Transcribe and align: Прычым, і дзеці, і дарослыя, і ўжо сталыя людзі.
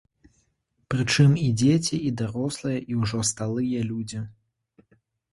Прычым, 0.93 1.33
і 1.47 1.49
дзеці, 1.61 1.99
і 2.07 2.13
дарослыя, 2.21 2.79
і 2.93 2.97
ўжо 3.01 3.19
сталыя 3.33 3.83
людзі. 3.91 4.23